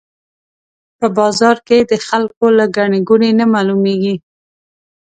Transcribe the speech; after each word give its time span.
په 0.99 1.07
بازار 1.17 1.57
کې 1.67 1.77
د 1.91 1.93
خلکو 2.07 2.45
له 2.57 2.65
ګڼې 2.75 2.99
ګوڼې 3.07 3.31
نه 3.39 3.45
معلومېږي. 3.53 4.15